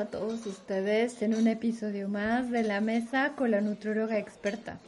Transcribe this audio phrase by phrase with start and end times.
[0.00, 4.80] A todos ustedes en un episodio más de la mesa con la nutróloga experta.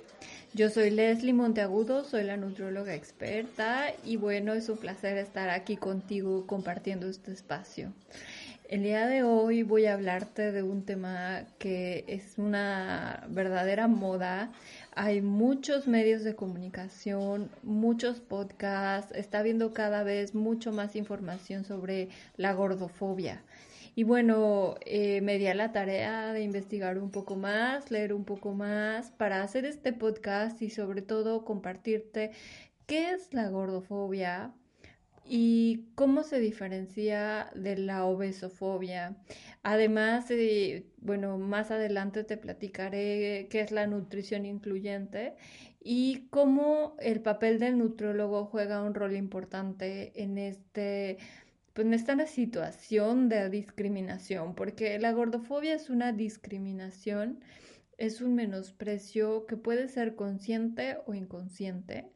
[0.54, 5.76] Yo soy Leslie Monteagudo, soy la nutróloga experta y bueno, es un placer estar aquí
[5.76, 7.92] contigo compartiendo este espacio.
[8.70, 14.50] El día de hoy voy a hablarte de un tema que es una verdadera moda.
[14.94, 22.08] Hay muchos medios de comunicación, muchos podcasts, está habiendo cada vez mucho más información sobre
[22.38, 23.42] la gordofobia.
[23.94, 28.24] Y bueno, eh, me di a la tarea de investigar un poco más, leer un
[28.24, 32.30] poco más para hacer este podcast y sobre todo compartirte
[32.86, 34.54] qué es la gordofobia
[35.24, 39.16] y cómo se diferencia de la obesofobia.
[39.62, 45.34] Además, eh, bueno, más adelante te platicaré qué es la nutrición incluyente
[45.84, 51.18] y cómo el papel del nutrólogo juega un rol importante en este
[51.74, 57.40] pues no está en la situación de discriminación, porque la gordofobia es una discriminación,
[57.98, 62.12] es un menosprecio que puede ser consciente o inconsciente.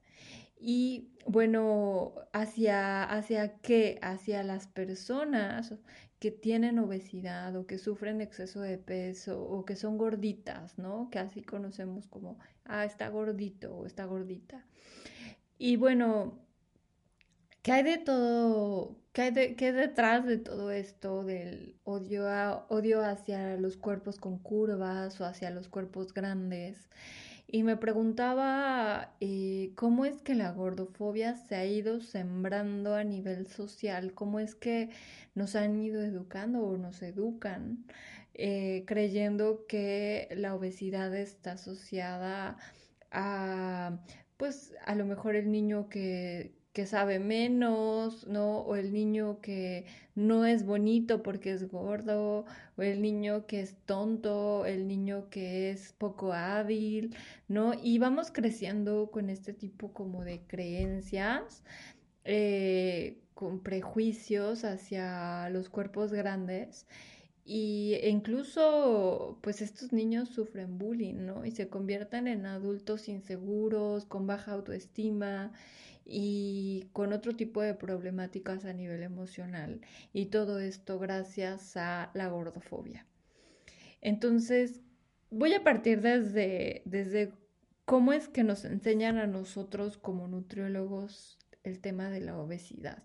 [0.59, 3.99] Y bueno, ¿hacia, hacia qué?
[4.03, 5.75] Hacia las personas
[6.19, 11.11] que tienen obesidad o que sufren exceso de peso o que son gorditas, ¿no?
[11.11, 14.65] Que así conocemos como, ah, está gordito o está gordita.
[15.59, 16.39] Y bueno,
[17.63, 22.27] ¿qué hay de todo ¿Qué hay, detrás de todo esto del odio,
[22.69, 26.91] odio hacia los cuerpos con curvas o hacia los cuerpos grandes?
[27.47, 33.47] Y me preguntaba eh, cómo es que la gordofobia se ha ido sembrando a nivel
[33.47, 34.91] social, cómo es que
[35.35, 37.87] nos han ido educando o nos educan
[38.35, 42.59] eh, creyendo que la obesidad está asociada
[43.11, 43.99] a,
[44.37, 48.59] pues a lo mejor el niño que, que sabe menos, ¿no?
[48.59, 52.45] O el niño que no es bonito porque es gordo,
[52.77, 57.17] o el niño que es tonto, el niño que es poco hábil,
[57.49, 57.73] ¿no?
[57.83, 61.63] Y vamos creciendo con este tipo como de creencias,
[62.25, 66.87] eh, con prejuicios hacia los cuerpos grandes.
[67.47, 71.47] Y e incluso, pues estos niños sufren bullying, ¿no?
[71.47, 75.53] Y se convierten en adultos inseguros, con baja autoestima
[76.07, 79.81] y con otro tipo de problemáticas a nivel emocional.
[80.13, 83.07] Y todo esto gracias a la gordofobia.
[84.01, 84.81] Entonces,
[85.31, 87.33] voy a partir desde, desde
[87.85, 93.03] cómo es que nos enseñan a nosotros como nutriólogos el tema de la obesidad.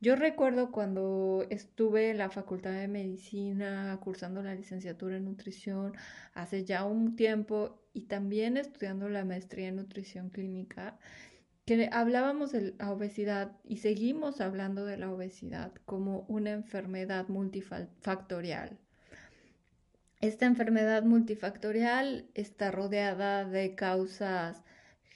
[0.00, 5.94] Yo recuerdo cuando estuve en la Facultad de Medicina cursando la licenciatura en nutrición
[6.34, 10.98] hace ya un tiempo y también estudiando la maestría en nutrición clínica,
[11.64, 18.78] que hablábamos de la obesidad y seguimos hablando de la obesidad como una enfermedad multifactorial.
[20.20, 24.62] Esta enfermedad multifactorial está rodeada de causas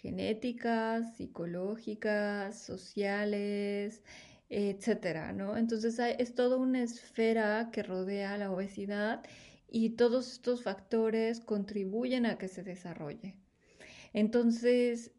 [0.00, 4.02] genéticas, psicológicas, sociales,
[4.48, 5.56] etcétera, ¿no?
[5.56, 9.22] Entonces es toda una esfera que rodea la obesidad
[9.70, 13.34] y todos estos factores contribuyen a que se desarrolle.
[14.14, 15.12] Entonces,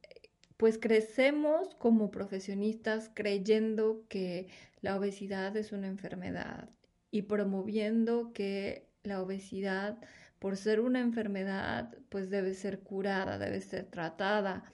[0.59, 4.50] pues crecemos como profesionistas creyendo que
[4.81, 6.68] la obesidad es una enfermedad
[7.12, 10.00] y promoviendo que la obesidad,
[10.38, 14.66] por ser una enfermedad, pues debe ser curada, debe ser tratada.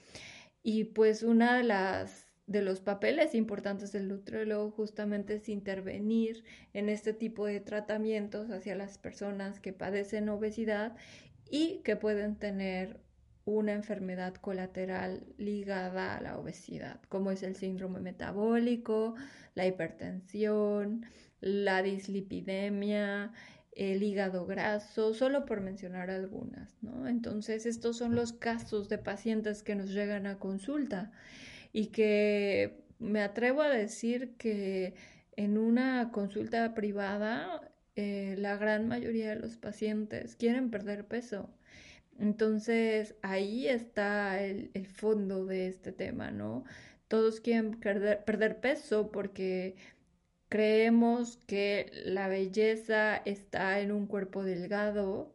[0.64, 6.42] Y pues una de las de los papeles importantes del nutriólogo justamente es intervenir
[6.72, 10.96] en este tipo de tratamientos hacia las personas que padecen obesidad
[11.48, 13.05] y que pueden tener
[13.46, 19.14] una enfermedad colateral ligada a la obesidad, como es el síndrome metabólico,
[19.54, 21.06] la hipertensión,
[21.40, 23.32] la dislipidemia,
[23.72, 27.06] el hígado graso, solo por mencionar algunas, ¿no?
[27.06, 31.12] Entonces, estos son los casos de pacientes que nos llegan a consulta
[31.72, 34.94] y que me atrevo a decir que
[35.36, 41.55] en una consulta privada, eh, la gran mayoría de los pacientes quieren perder peso
[42.18, 46.64] entonces ahí está el, fondo de este tema, ¿no?
[47.08, 49.76] Todos quieren perder, peso porque
[50.48, 55.32] creemos que la belleza está en un cuerpo delgado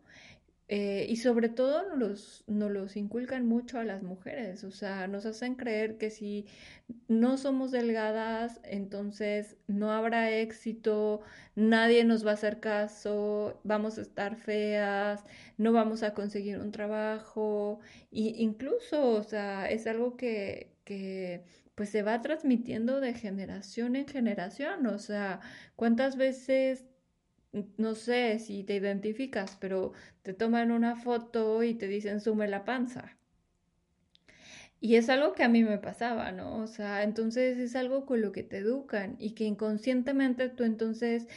[0.74, 5.06] eh, y sobre todo nos los, nos los inculcan mucho a las mujeres, o sea,
[5.10, 6.46] nos hacen creer que si
[7.10, 11.20] no somos delgadas, entonces no habrá éxito,
[11.56, 15.26] nadie nos va a hacer caso, vamos a estar feas,
[15.58, 21.44] no vamos a conseguir un trabajo, y incluso, o sea, es algo que, que
[21.76, 25.42] pues se va transmitiendo de generación en generación, o sea,
[25.76, 26.86] ¿cuántas veces
[27.78, 29.94] no sé si te identificas, pero
[30.24, 33.18] te toman una foto y te dicen sume la panza.
[34.80, 36.58] Y es algo que a mí me pasaba, ¿no?
[36.58, 41.28] O sea, entonces es algo con lo que te educan y que inconscientemente tú entonces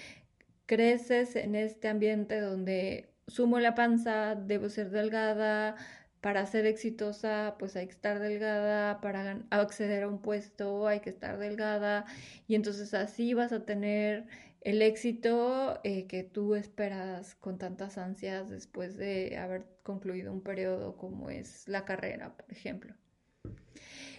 [0.67, 5.77] creces en este ambiente donde sumo la panza, debo ser delgada,
[6.25, 11.11] para ser exitosa pues hay que estar delgada, para acceder a un puesto hay que
[11.11, 12.07] estar delgada
[12.49, 14.25] y entonces así vas a tener
[14.63, 20.97] el éxito eh, que tú esperas con tantas ansias después de haber concluido un periodo
[20.97, 22.95] como es la carrera, por ejemplo.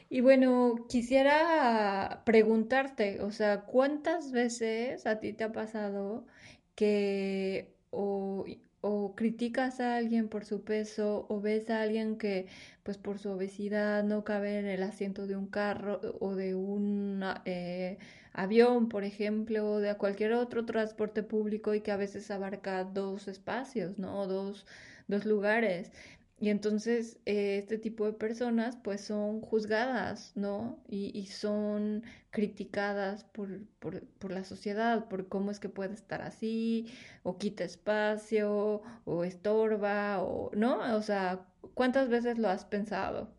[0.08, 6.28] Y bueno, quisiera preguntarte, o sea, ¿cuántas veces a ti te ha pasado
[6.76, 8.46] que o,
[8.88, 12.48] o, criticas a alguien por su peso o ves a alguien que
[12.84, 17.24] pues por su obesidad no cabe en el asiento de un carro o de un
[17.46, 17.98] eh,
[18.34, 23.28] avión, por ejemplo, o de cualquier otro transporte público y que a veces abarca dos
[23.28, 24.28] espacios, ¿no?
[24.28, 24.66] Dos,
[25.08, 25.92] dos lugares.
[26.38, 30.84] Y entonces eh, este tipo de personas pues son juzgadas, ¿no?
[30.88, 36.88] Y, son criticadas por, por, la sociedad, por cómo es que puede estar así,
[37.24, 40.96] o quita espacio, o estorba, o, ¿no?
[40.96, 43.34] O sea, ¿cuántas veces lo has pensado?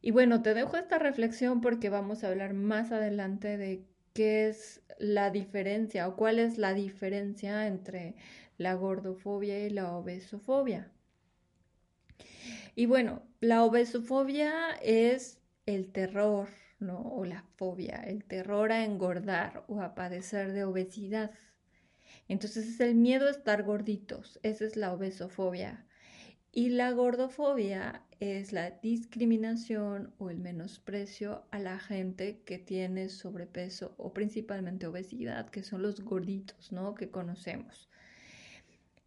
[0.00, 4.82] Y bueno, te dejo esta reflexión porque vamos a hablar más adelante de qué es
[4.98, 8.14] la diferencia o cuál es la diferencia entre
[8.58, 10.92] la gordofobia y la obesofobia.
[12.74, 16.48] Y bueno, la obesofobia es el terror,
[16.78, 17.00] ¿no?
[17.00, 21.30] O la fobia, el terror a engordar o a padecer de obesidad.
[22.28, 25.86] Entonces es el miedo a estar gorditos, esa es la obesofobia.
[26.50, 33.94] Y la gordofobia es la discriminación o el menosprecio a la gente que tiene sobrepeso
[33.96, 36.94] o principalmente obesidad, que son los gorditos, ¿no?
[36.94, 37.88] Que conocemos.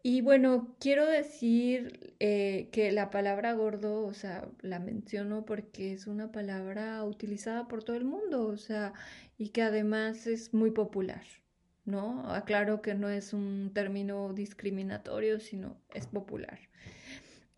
[0.08, 6.06] Y bueno, quiero decir eh, que la palabra gordo, o sea, la menciono porque es
[6.06, 8.94] una palabra utilizada por todo el mundo, o sea,
[9.40, 11.24] y que además es muy popular,
[11.86, 12.32] ¿no?
[12.32, 16.60] Aclaro que no es un término discriminatorio, sino es popular.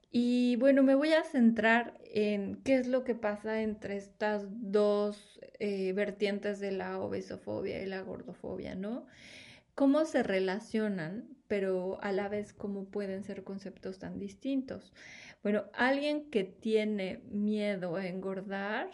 [0.10, 5.38] Y bueno, me voy a centrar en qué es lo que pasa entre estas dos
[5.60, 9.06] eh, vertientes de la obesofobia y la gordofobia, ¿no?
[9.78, 14.94] cómo se relacionan, pero a la vez cómo pueden ser conceptos tan distintos.
[15.44, 18.90] Bueno, alguien que tiene miedo a engordar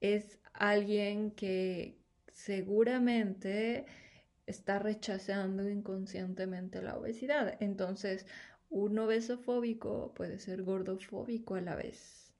[0.00, 1.98] es alguien que
[2.32, 3.86] seguramente
[4.46, 7.56] está rechazando inconscientemente la obesidad.
[7.60, 8.26] Entonces,
[8.70, 12.32] un obesofóbico puede ser gordofóbico a la vez.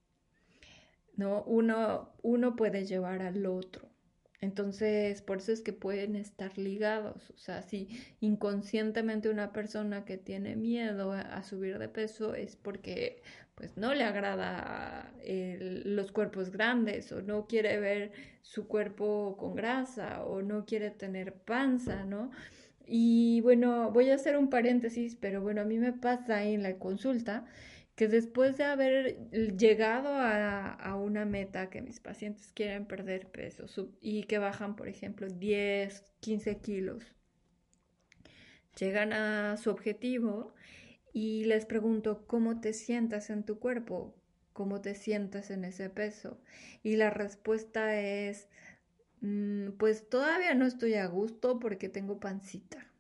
[1.15, 1.45] ¿No?
[1.45, 3.92] Uno, uno puede llevar al otro.
[4.43, 7.31] Entonces, por eso es que pueden estar ligados.
[7.31, 7.89] O sea, si
[8.21, 13.23] inconscientemente una persona que tiene miedo a, subir de peso es porque
[13.55, 15.13] pues no le agrada
[15.85, 18.11] los cuerpos grandes o no quiere ver
[18.43, 22.33] su cuerpo con grasa o no quiere tener panza, ¿no?
[22.85, 26.79] Y bueno, voy a hacer un paréntesis, pero bueno, a mí me pasa en la
[26.81, 27.47] consulta
[27.95, 33.67] que después de haber llegado a, una meta que mis pacientes quieren perder peso
[34.01, 37.05] y que bajan, por ejemplo, 10, 15 kilos,
[38.79, 40.55] llegan a su objetivo
[41.13, 44.15] y les pregunto, ¿cómo te sientas en tu cuerpo?
[44.53, 46.41] ¿Cómo te sientas en ese peso?
[46.83, 48.49] Y la respuesta es,
[49.21, 52.92] mm, pues todavía no estoy a gusto porque tengo pancita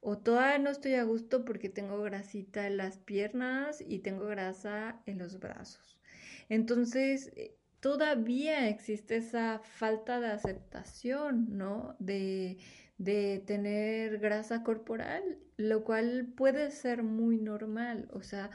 [0.00, 5.02] o todavía no estoy a gusto porque tengo grasita en las piernas y tengo grasa
[5.06, 6.00] en los brazos.
[6.48, 11.96] Entonces, eh, todavía existe esa falta de aceptación, ¿no?
[11.98, 12.58] De,
[12.98, 18.50] de tener grasa corporal, lo cual puede ser muy normal, o sea,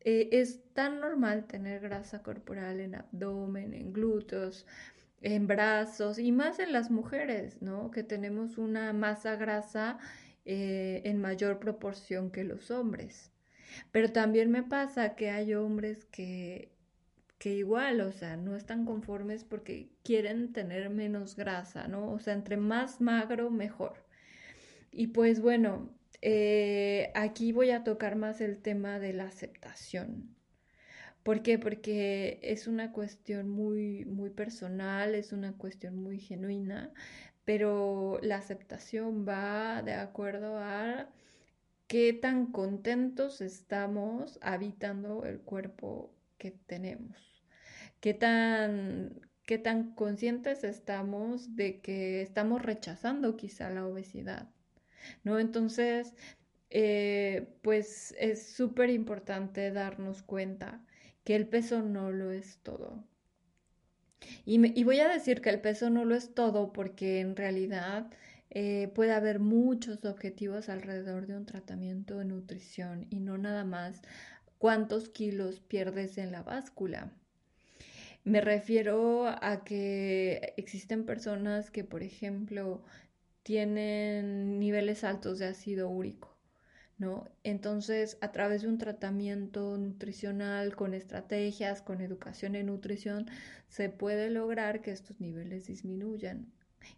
[0.00, 4.66] eh, es tan normal tener grasa corporal en abdomen, en glúteos,
[5.20, 7.90] en brazos y más en las mujeres, ¿no?
[7.90, 9.98] Que tenemos una masa grasa
[10.46, 13.32] eh, en mayor proporción que los hombres.
[13.92, 16.72] Pero también me pasa que hay hombres que,
[17.38, 22.12] que igual, o sea, no están conformes porque quieren tener menos grasa, ¿no?
[22.12, 24.06] O sea, entre más magro, mejor.
[24.92, 25.90] Y pues bueno,
[26.22, 30.36] eh, aquí voy a tocar más el tema de la aceptación.
[31.24, 31.58] ¿Por qué?
[31.58, 36.92] Porque es una cuestión muy, muy personal, es una cuestión muy genuina
[37.46, 41.08] pero la aceptación va de acuerdo a
[41.88, 47.44] qué tan contentos estamos habitando el cuerpo que tenemos,
[48.00, 54.50] qué tan, qué tan conscientes estamos de que estamos rechazando quizá la obesidad.
[55.24, 55.38] ¿no?
[55.38, 56.14] Entonces,
[56.70, 60.84] eh, pues es súper importante darnos cuenta
[61.24, 63.04] que el peso no lo es todo.
[64.44, 68.10] Y, voy a decir que el peso no lo es todo porque en realidad
[68.50, 74.02] eh, puede haber muchos objetivos alrededor de un tratamiento de nutrición y no nada más
[74.58, 77.12] cuántos kilos pierdes en la báscula.
[78.24, 82.82] Me refiero a que existen personas que, por ejemplo,
[83.42, 86.35] tienen niveles altos de ácido úrico
[86.98, 87.24] ¿no?
[87.44, 93.26] Entonces, a través de un tratamiento nutricional con estrategias, con educación en nutrición,
[93.68, 96.52] se puede lograr que estos niveles disminuyan.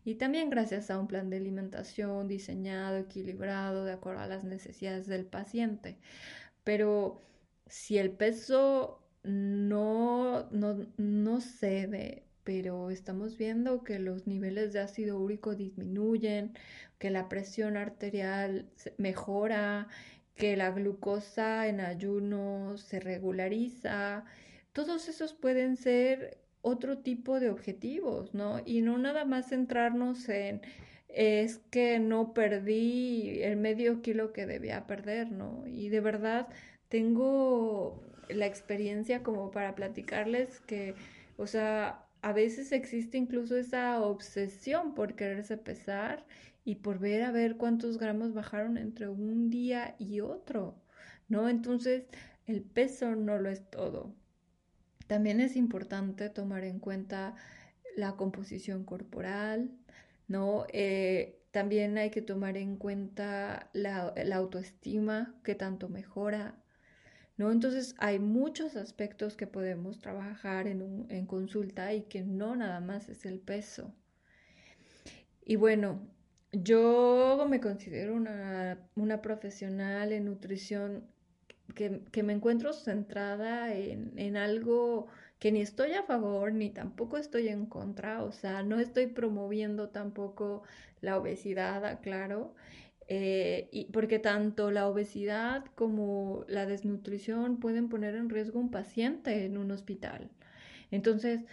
[0.04, 5.06] Y también gracias a un plan de alimentación diseñado, equilibrado, de acuerdo a las necesidades
[5.06, 5.98] del paciente.
[6.64, 7.22] Pero
[7.66, 15.18] si el peso no, no, no cede, pero estamos viendo que los niveles de ácido
[15.20, 16.54] úrico disminuyen,
[16.98, 19.88] que la presión arterial mejora,
[20.34, 24.24] que la glucosa en ayuno se regulariza.
[24.72, 28.62] Todos esos pueden ser otro tipo de objetivos, ¿no?
[28.64, 30.62] Y no nada más centrarnos en
[31.08, 35.66] es que no perdí el medio kilo que debía perder, ¿no?
[35.66, 36.48] Y de verdad
[36.88, 40.94] tengo la experiencia como para platicarles que,
[41.36, 46.26] o sea, a veces existe incluso esa obsesión por quererse pesar
[46.64, 50.76] y por ver a ver cuántos gramos bajaron entre un día y otro,
[51.28, 51.48] ¿no?
[51.48, 52.04] Entonces,
[52.46, 54.14] el peso no lo es todo.
[55.06, 57.34] También es importante tomar en cuenta
[57.96, 59.70] la composición corporal,
[60.28, 60.66] ¿no?
[60.72, 66.56] Eh, también hay que tomar en cuenta la, la autoestima que tanto mejora,
[67.38, 67.50] ¿no?
[67.50, 73.09] Entonces hay muchos aspectos que podemos trabajar en, en consulta y que no nada más
[73.09, 73.95] es el peso.
[75.47, 76.00] Y bueno,
[76.52, 81.04] yo me considero una, una profesional en nutrición
[81.75, 85.07] que, que, me encuentro centrada en, en algo
[85.38, 89.90] que ni estoy a favor ni tampoco estoy en contra, o sea, no estoy promoviendo
[89.90, 90.62] tampoco
[91.00, 92.54] la obesidad, claro,
[93.08, 99.46] eh, y porque tanto la obesidad como la desnutrición pueden poner en riesgo un paciente
[99.46, 100.30] en un hospital.
[100.90, 101.44] Entonces,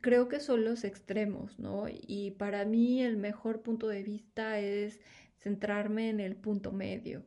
[0.00, 1.84] creo que son los extremos, ¿no?
[1.90, 5.00] Y para mí el mejor punto de vista es
[5.38, 7.24] centrarme en el punto medio,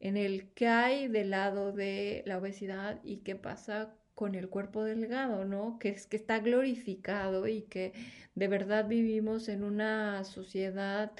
[0.00, 4.84] en el que hay del lado de la obesidad y qué pasa con el cuerpo
[4.84, 5.78] delgado, ¿no?
[5.78, 7.92] Que es que está glorificado y que
[8.34, 11.12] de verdad vivimos en una sociedad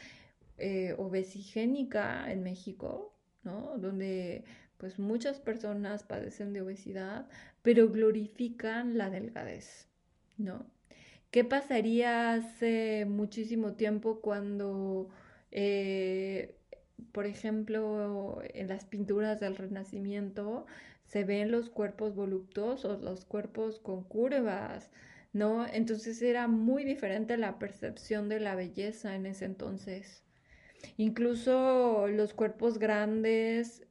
[0.63, 3.77] eh, obesigénica en México, ¿no?
[3.79, 4.45] Donde
[4.79, 7.29] pues muchas personas padecen de obesidad,
[7.63, 9.89] pero glorifican la delgadez,
[10.39, 10.65] ¿no?
[11.33, 15.09] ¿Qué pasaría hace muchísimo tiempo cuando,
[15.51, 16.57] eh,
[17.11, 20.67] por ejemplo, en las pinturas del Renacimiento
[21.05, 24.91] se ven los cuerpos voluptuosos, los cuerpos con curvas,
[25.33, 25.67] ¿no?
[25.67, 30.23] Entonces era muy diferente la percepción de la belleza en ese entonces.
[30.97, 33.87] Incluso los cuerpos grandes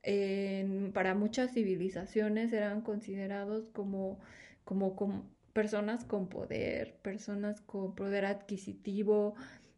[0.94, 4.20] para muchas civilizaciones eran considerados como,
[4.64, 9.36] como, personas con poder, personas con poder adquisitivo,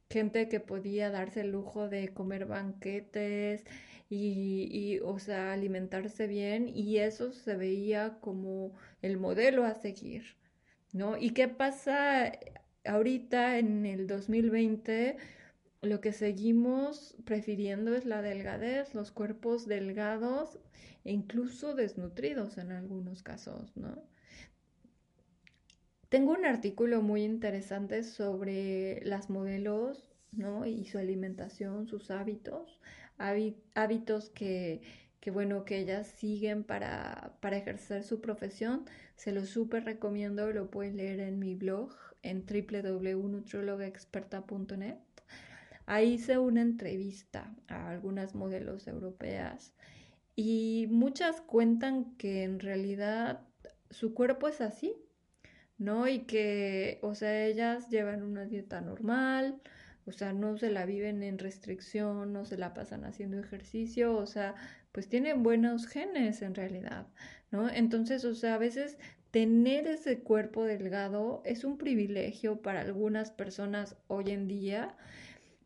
[0.10, 3.64] gente que podía darse el lujo de comer banquetes
[4.10, 10.38] y, y, o sea, alimentarse bien y eso se veía como el modelo a seguir,
[10.92, 11.18] ¿no?
[11.18, 12.32] ¿Y qué pasa
[12.86, 15.18] ahorita en el 2020?
[15.84, 20.58] Lo que seguimos prefiriendo es la delgadez, los cuerpos delgados
[21.04, 24.02] e incluso desnutridos en algunos casos, ¿no?
[26.08, 30.66] Tengo un artículo muy interesante sobre las modelos, ¿no?
[30.66, 32.80] Y su alimentación, sus hábitos,
[33.18, 34.82] hábitos que,
[35.20, 38.86] que, bueno, que ellas siguen para, para ejercer su profesión.
[39.16, 44.98] Se lo súper recomiendo, lo pueden leer en mi blog en www.nutriologaexperta.net.
[45.86, 49.74] Ahí hice una entrevista a algunas modelos europeas
[50.36, 53.42] y muchas cuentan que en realidad
[53.90, 54.96] su cuerpo es así,
[55.78, 56.08] ¿no?
[56.08, 59.62] Y que, o sea, ellas llevan una dieta normal,
[60.06, 64.26] o sea, no se la viven en restricción, no se la pasan haciendo ejercicio, o
[64.26, 64.56] sea,
[64.92, 67.08] pues tienen buenos genes en realidad,
[67.52, 67.70] ¿no?
[67.70, 68.98] Entonces, o sea, a veces
[69.32, 74.96] tener ese cuerpo delgado es un privilegio para algunas personas hoy en día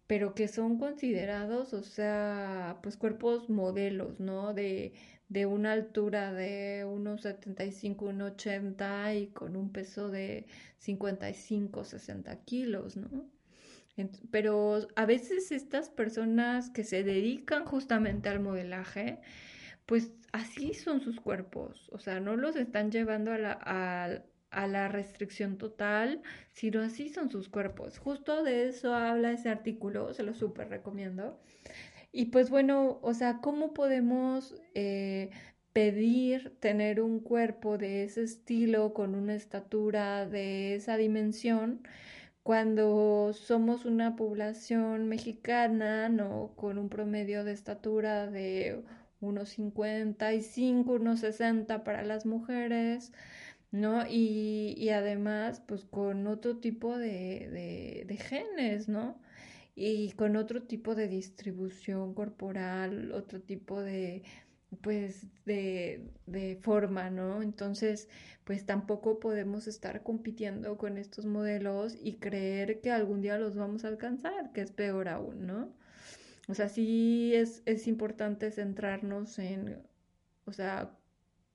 [0.08, 4.54] pero que son considerados, o sea, pues cuerpos modelos, ¿no?
[4.54, 4.94] De,
[5.30, 10.48] de una altura de unos 75, 1,80 y con un peso de
[10.80, 13.30] 55, 60 kilos, ¿no?
[14.32, 19.20] Pero a veces estas personas que se dedican justamente al modelaje,
[19.86, 25.58] pues así son sus cuerpos, o sea, no los están llevando a la, la restricción
[25.58, 28.00] total, sino así son sus cuerpos.
[28.00, 31.40] Justo de eso habla ese artículo, se lo súper recomiendo.
[32.12, 35.32] Y pues bueno, o sea, ¿cómo podemos eh,
[35.74, 41.82] pedir tener un cuerpo de ese estilo, con una estatura de esa dimensión?
[42.48, 46.54] cuando somos una población mexicana, ¿no?
[46.56, 48.86] Con un promedio de estatura de
[49.20, 53.12] unos 55, unos 60 para las mujeres,
[53.72, 54.06] ¿no?
[54.10, 59.20] Y, además, pues con otro tipo de, de, genes, ¿no?
[59.76, 64.24] Y con otro tipo de distribución corporal, otro tipo de,
[64.82, 67.42] pues de, de, forma, ¿no?
[67.44, 68.10] Entonces,
[68.44, 73.86] pues tampoco podemos estar compitiendo con estos modelos y creer que algún día los vamos
[73.86, 75.74] a alcanzar, que es peor aún, ¿no?
[76.48, 79.84] O sea, sí es, es importante centrarnos en,
[80.46, 80.98] o sea,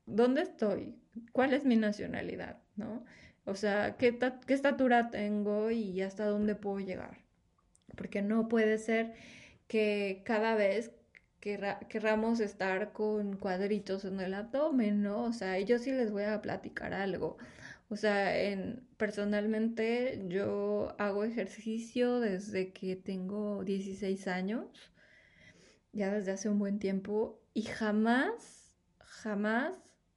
[0.06, 1.01] ¿dónde estoy?
[1.32, 2.58] ¿Cuál es mi nacionalidad?
[2.76, 3.04] ¿No?
[3.44, 7.18] O sea, ¿qué, qué estatura tengo y hasta dónde puedo llegar?
[7.96, 9.14] Porque no puede ser
[9.66, 10.92] que cada vez
[11.40, 15.24] querramos estar con cuadritos en el abdomen, ¿no?
[15.24, 17.36] O sea, yo sí les voy a platicar algo.
[17.88, 24.92] O sea, en, personalmente yo hago ejercicio desde que tengo 16 años,
[25.92, 29.74] ya desde hace un buen tiempo, y jamás, jamás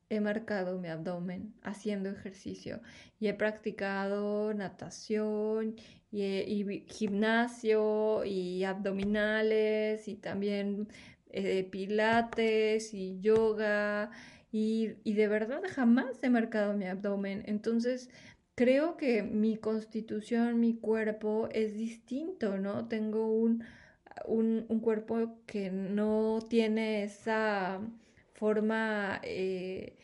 [0.09, 2.81] he marcado mi abdomen haciendo ejercicio.
[3.19, 5.75] Y he practicado natación
[6.11, 10.87] y, gimnasio y abdominales y también
[11.29, 14.11] eh, pilates y yoga
[14.57, 17.43] y, de verdad jamás he marcado mi abdomen.
[17.45, 18.09] Entonces,
[18.55, 22.87] creo que mi constitución, mi cuerpo es distinto, ¿no?
[22.87, 23.65] Tengo un,
[24.25, 27.81] un, cuerpo que no tiene esa
[28.35, 29.97] forma eh,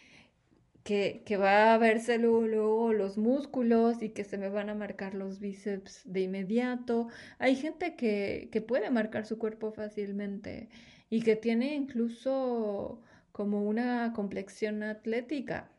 [0.84, 5.14] que, que, va a verse luego, los músculos y que se me van a marcar
[5.14, 7.08] los bíceps de inmediato.
[7.40, 10.70] Hay gente que, que puede marcar su cuerpo fácilmente
[11.10, 15.72] y que tiene incluso como una complexión atlética,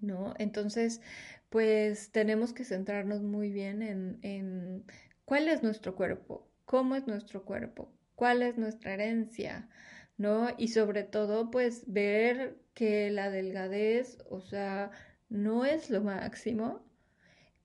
[0.00, 0.34] ¿no?
[0.38, 1.00] Entonces,
[1.48, 4.84] pues tenemos que centrarnos muy bien en, en
[5.24, 9.68] cuál es nuestro cuerpo, cómo es nuestro cuerpo, cuál es nuestra herencia,
[10.16, 10.48] ¿no?
[10.58, 14.90] Y sobre todo, pues ver que la delgadez, o sea,
[15.28, 16.84] no es lo máximo,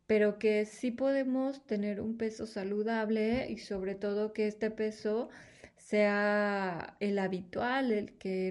[0.07, 5.29] pero que sí podemos tener un peso saludable y sobre todo que este peso
[5.77, 8.47] sea el habitual, el que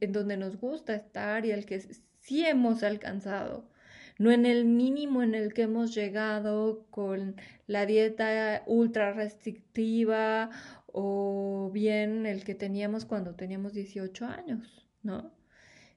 [0.00, 1.80] en donde nos gusta estar y el que
[2.20, 3.68] sí hemos alcanzado,
[4.18, 7.36] no en el mínimo en el que hemos llegado con
[7.66, 10.50] la dieta ultra restrictiva
[10.92, 15.32] o bien el que teníamos cuando teníamos 18 años, ¿no?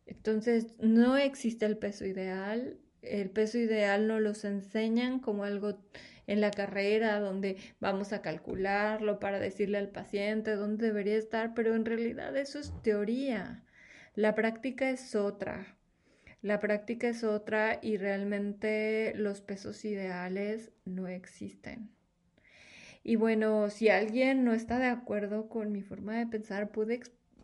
[0.05, 5.79] Entonces, no existe el peso ideal, el peso ideal no los enseñan como algo
[6.27, 11.75] en la carrera donde vamos a calcularlo para decirle al paciente dónde debería estar, pero
[11.75, 13.63] en realidad eso es teoría.
[14.15, 15.77] La práctica es otra.
[16.41, 21.94] La práctica es otra y realmente los pesos ideales no existen.
[23.07, 27.01] Y bueno, si alguien no está de acuerdo con mi forma de pensar, puede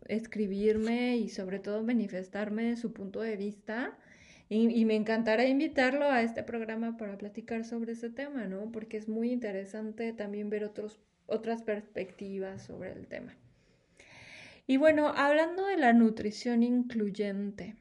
[0.08, 3.96] escribirme y sobre todo manifestarme su punto de vista
[4.48, 8.72] y, me encantará invitarlo a este programa para platicar sobre ese tema, ¿no?
[8.72, 13.36] Porque es muy interesante también ver otros, otras perspectivas sobre el tema.
[14.66, 17.76] Y bueno, hablando de la nutrición incluyente.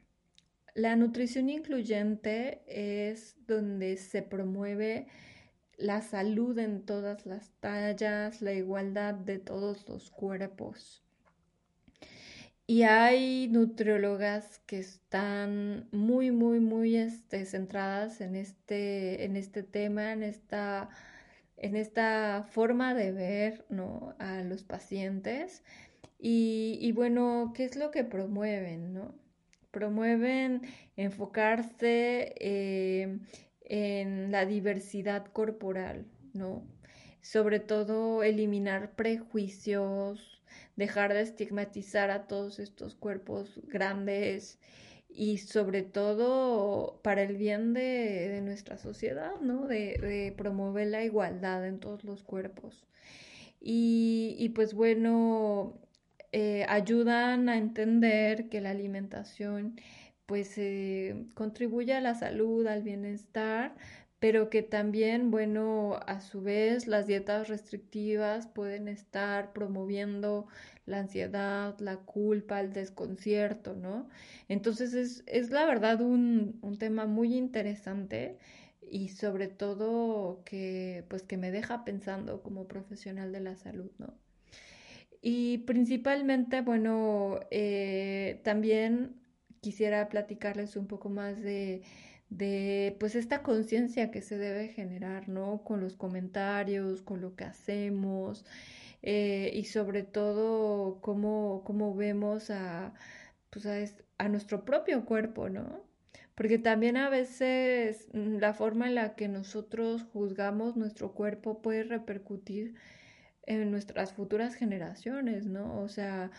[0.76, 5.08] La nutrición incluyente es donde se promueve
[5.82, 11.04] la salud en todas las tallas, la igualdad de todos los cuerpos.
[12.67, 20.13] Y hay nutriólogas que están muy, muy, muy este, centradas en este, en este tema,
[20.13, 20.89] en esta,
[21.58, 24.15] en esta forma de ver ¿no?
[24.20, 25.63] a los pacientes.
[26.17, 28.94] Y, bueno, ¿qué es lo que promueven?
[28.94, 29.15] ¿no?
[29.72, 30.62] Promueven
[30.96, 33.20] enfocarse eh,
[33.72, 36.68] en la diversidad corporal, ¿no?
[37.22, 40.44] Sobre todo eliminar prejuicios,
[40.76, 44.60] dejar de estigmatizar a todos estos cuerpos grandes
[45.08, 49.68] y sobre todo para el bien de, nuestra sociedad, ¿no?
[49.68, 52.86] De, promover la igualdad en todos los cuerpos.
[53.62, 55.80] Y, pues bueno,
[56.34, 59.78] eh, ayudan a entender que la alimentación
[60.32, 63.76] pues eh, contribuye a la salud, al bienestar,
[64.20, 70.48] pero que también, bueno, a su vez las dietas restrictivas pueden estar promoviendo
[70.86, 74.08] la ansiedad, la culpa, el desconcierto, ¿no?
[74.48, 78.38] Entonces es, es la verdad un, un tema muy interesante
[78.89, 84.13] y sobre todo que pues que me deja pensando como profesional de la salud, ¿no?
[85.22, 89.21] Y principalmente, bueno, eh, también
[89.62, 91.84] quisiera platicarles un poco más de,
[93.00, 95.63] pues esta conciencia que se debe generar, ¿no?
[95.63, 98.45] Con los comentarios, con lo que hacemos
[99.04, 102.93] eh, y sobre todo cómo, cómo vemos a,
[103.50, 103.67] pues
[104.17, 105.84] a nuestro propio cuerpo, ¿no?
[106.36, 111.84] Porque también a veces mm, la forma en la que nosotros juzgamos nuestro cuerpo puede
[111.84, 112.76] repercutir
[113.43, 115.82] en nuestras futuras generaciones, ¿no?
[115.82, 116.32] O sea,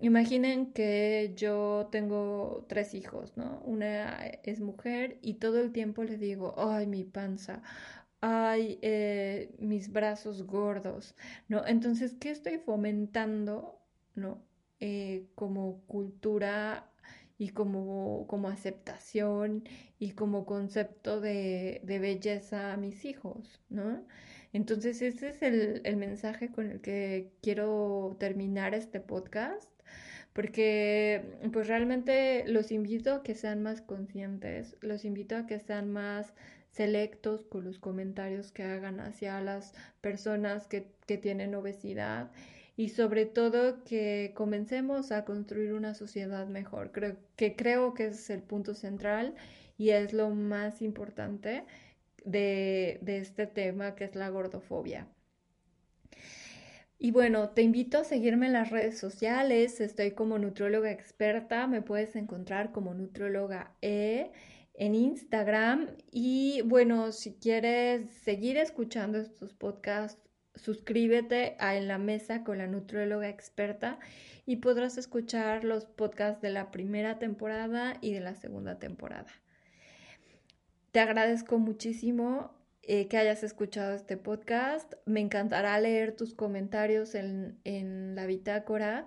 [0.00, 3.60] imaginen que yo tengo tres hijos, ¿no?
[3.64, 7.62] Una es mujer y todo el tiempo le digo, ay, mi panza,
[8.20, 11.14] ay, eh, mis brazos gordos,
[11.48, 11.66] ¿no?
[11.66, 13.80] Entonces, ¿qué estoy fomentando,
[14.14, 14.42] ¿no?
[14.80, 16.90] Eh, como cultura
[17.38, 19.64] y como, como aceptación
[19.98, 24.04] y como concepto de, de belleza a mis hijos, ¿no?
[24.52, 29.70] Entonces ese es el, el mensaje con el que quiero terminar este podcast
[30.38, 31.20] porque
[31.52, 36.32] pues realmente los invito a que sean más conscientes, los invito a que sean más
[36.70, 42.30] selectos con los comentarios que hagan hacia las personas que, que tienen obesidad
[42.76, 46.92] y sobre todo que comencemos a construir una sociedad mejor.
[46.92, 49.34] Creo que creo que es el punto central
[49.76, 51.64] y es lo más importante
[52.24, 55.08] de, de este tema que es la gordofobia.
[56.98, 59.80] Y bueno, te invito a seguirme en las redes sociales.
[59.80, 61.66] Estoy como nutróloga experta.
[61.66, 64.32] Me puedes encontrar como nutróloga E
[64.74, 65.88] en Instagram.
[66.10, 72.66] Y bueno, si quieres seguir escuchando estos podcasts suscríbete a En la Mesa con la
[72.66, 73.98] Nutrióloga Experta
[74.46, 79.30] y podrás escuchar los podcasts de la primera temporada y de la segunda temporada.
[80.90, 84.94] Te agradezco muchísimo eh, que hayas escuchado este podcast.
[85.06, 89.06] Me encantará leer tus comentarios en, en la bitácora.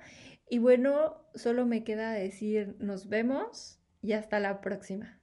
[0.50, 5.20] Y bueno, solo me queda decir nos vemos y hasta la próxima.